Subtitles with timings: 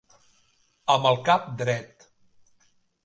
[0.95, 2.09] Amb el cap dret.